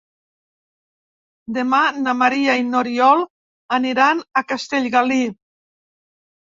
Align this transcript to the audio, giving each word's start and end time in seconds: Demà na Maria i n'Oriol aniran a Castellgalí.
Demà 1.59 1.83
na 2.07 2.17
Maria 2.23 2.57
i 2.63 2.65
n'Oriol 2.71 3.25
aniran 3.81 4.27
a 4.43 4.47
Castellgalí. 4.55 5.25